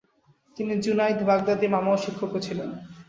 তিনি 0.57 0.73
জুনাইদ 0.85 1.19
বাগদাদীর 1.29 1.73
মামা 1.75 1.89
ও 1.93 2.01
শিক্ষকও 2.03 2.39
ছিলেন। 2.45 2.69